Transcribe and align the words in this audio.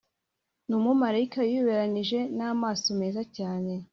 Numumarayika 0.67 1.37
wiyoberanije 1.47 2.19
namaso 2.37 2.87
meza 2.99 3.21
cyane 3.37 3.73